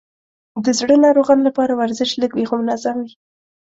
د 0.63 0.67
زړه 0.79 0.95
ناروغانو 1.05 1.47
لپاره 1.49 1.73
ورزش 1.79 2.11
لږ 2.21 2.31
وي، 2.33 2.45
خو 2.49 2.55
منظم 2.61 2.97
وي. 3.03 3.13